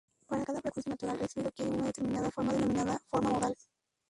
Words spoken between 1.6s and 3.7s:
una determinada forma denominada forma modal.